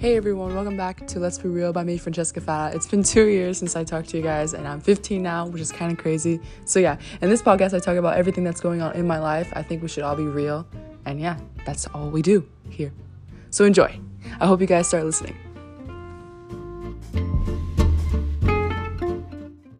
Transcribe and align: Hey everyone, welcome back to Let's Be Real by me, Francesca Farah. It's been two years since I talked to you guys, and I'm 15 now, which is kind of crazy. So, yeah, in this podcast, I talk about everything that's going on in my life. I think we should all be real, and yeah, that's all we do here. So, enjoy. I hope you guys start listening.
Hey 0.00 0.16
everyone, 0.16 0.54
welcome 0.54 0.78
back 0.78 1.06
to 1.08 1.18
Let's 1.18 1.36
Be 1.36 1.50
Real 1.50 1.74
by 1.74 1.84
me, 1.84 1.98
Francesca 1.98 2.40
Farah. 2.40 2.74
It's 2.74 2.86
been 2.86 3.02
two 3.02 3.26
years 3.26 3.58
since 3.58 3.76
I 3.76 3.84
talked 3.84 4.08
to 4.08 4.16
you 4.16 4.22
guys, 4.22 4.54
and 4.54 4.66
I'm 4.66 4.80
15 4.80 5.22
now, 5.22 5.46
which 5.46 5.60
is 5.60 5.70
kind 5.70 5.92
of 5.92 5.98
crazy. 5.98 6.40
So, 6.64 6.80
yeah, 6.80 6.96
in 7.20 7.28
this 7.28 7.42
podcast, 7.42 7.74
I 7.74 7.80
talk 7.80 7.98
about 7.98 8.16
everything 8.16 8.42
that's 8.42 8.62
going 8.62 8.80
on 8.80 8.96
in 8.96 9.06
my 9.06 9.18
life. 9.18 9.52
I 9.54 9.62
think 9.62 9.82
we 9.82 9.88
should 9.88 10.02
all 10.02 10.16
be 10.16 10.24
real, 10.24 10.66
and 11.04 11.20
yeah, 11.20 11.38
that's 11.66 11.86
all 11.88 12.08
we 12.08 12.22
do 12.22 12.48
here. 12.70 12.94
So, 13.50 13.66
enjoy. 13.66 14.00
I 14.40 14.46
hope 14.46 14.62
you 14.62 14.66
guys 14.66 14.88
start 14.88 15.04
listening. 15.04 15.36